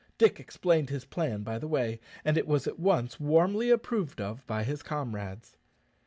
Dick 0.17 0.39
explained 0.39 0.89
his 0.89 1.05
plan 1.05 1.43
by 1.43 1.59
the 1.59 1.67
way, 1.67 1.99
and 2.25 2.35
it 2.35 2.47
was 2.47 2.65
at 2.65 2.79
once 2.79 3.19
warmly 3.19 3.69
approved 3.69 4.19
of 4.19 4.43
by 4.47 4.63
his 4.63 4.81
comrades. 4.81 5.57